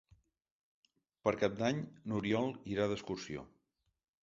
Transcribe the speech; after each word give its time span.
Per 1.27 1.33
Cap 1.43 1.59
d'Any 1.59 1.83
n'Oriol 2.13 2.51
irà 2.77 2.91
d'excursió. 2.95 3.47